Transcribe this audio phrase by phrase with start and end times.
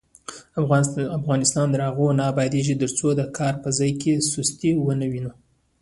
[1.19, 5.31] افغانستان تر هغو نه ابادیږي، ترڅو د کار په ځای کې سستي ونه وینو.